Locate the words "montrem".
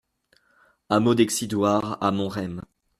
2.09-2.63